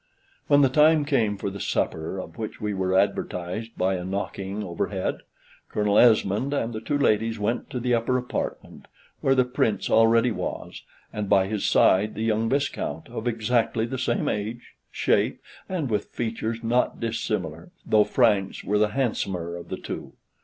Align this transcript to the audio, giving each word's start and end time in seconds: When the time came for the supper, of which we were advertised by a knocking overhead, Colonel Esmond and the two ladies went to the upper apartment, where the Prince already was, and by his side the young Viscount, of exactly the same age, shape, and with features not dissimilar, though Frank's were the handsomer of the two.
When 0.47 0.61
the 0.61 0.69
time 0.69 1.05
came 1.05 1.37
for 1.37 1.51
the 1.51 1.59
supper, 1.59 2.17
of 2.17 2.35
which 2.35 2.59
we 2.59 2.73
were 2.73 2.97
advertised 2.97 3.77
by 3.77 3.93
a 3.93 4.03
knocking 4.03 4.63
overhead, 4.63 5.19
Colonel 5.69 5.99
Esmond 5.99 6.55
and 6.55 6.73
the 6.73 6.81
two 6.81 6.97
ladies 6.97 7.37
went 7.37 7.69
to 7.69 7.79
the 7.79 7.93
upper 7.93 8.17
apartment, 8.17 8.87
where 9.19 9.35
the 9.35 9.45
Prince 9.45 9.91
already 9.91 10.31
was, 10.31 10.81
and 11.13 11.29
by 11.29 11.45
his 11.45 11.65
side 11.67 12.15
the 12.15 12.23
young 12.23 12.49
Viscount, 12.49 13.09
of 13.09 13.27
exactly 13.27 13.85
the 13.85 13.99
same 13.99 14.27
age, 14.27 14.73
shape, 14.89 15.39
and 15.69 15.87
with 15.87 16.05
features 16.05 16.63
not 16.63 16.99
dissimilar, 16.99 17.69
though 17.85 18.03
Frank's 18.03 18.63
were 18.63 18.79
the 18.79 18.87
handsomer 18.97 19.55
of 19.55 19.69
the 19.69 19.77
two. 19.77 20.13